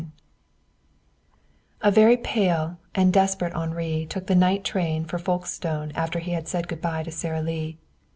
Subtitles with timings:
[1.83, 6.31] XXVII Very pale and desperate, Henri took the night A train for Folkestone after he
[6.31, 7.77] had said good by to Sara Lee.